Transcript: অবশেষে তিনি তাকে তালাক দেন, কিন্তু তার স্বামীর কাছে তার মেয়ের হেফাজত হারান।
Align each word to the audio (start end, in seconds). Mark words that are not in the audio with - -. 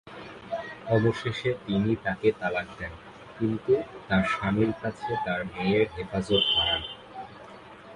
অবশেষে 0.87 1.49
তিনি 1.65 1.91
তাকে 2.05 2.27
তালাক 2.39 2.67
দেন, 2.79 2.93
কিন্তু 3.37 3.73
তার 4.07 4.23
স্বামীর 4.33 4.71
কাছে 4.81 5.11
তার 5.25 5.41
মেয়ের 5.51 5.85
হেফাজত 5.93 6.43
হারান। 6.53 6.81